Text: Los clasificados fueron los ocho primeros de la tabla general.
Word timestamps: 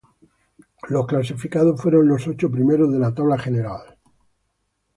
Los 0.89 1.05
clasificados 1.05 1.79
fueron 1.79 2.07
los 2.07 2.27
ocho 2.27 2.49
primeros 2.49 2.91
de 2.91 2.97
la 2.97 3.13
tabla 3.13 3.37
general. 3.37 3.99